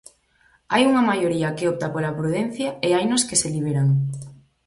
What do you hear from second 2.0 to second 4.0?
prudencia e hainos que se liberan.